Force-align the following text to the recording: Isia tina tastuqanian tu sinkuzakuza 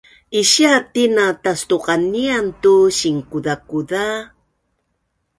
Isia 0.39 0.73
tina 0.93 1.25
tastuqanian 1.43 2.45
tu 2.61 2.73
sinkuzakuza 2.99 4.05